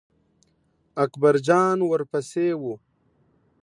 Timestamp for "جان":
1.47-1.77